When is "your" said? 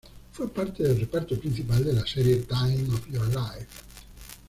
3.11-3.27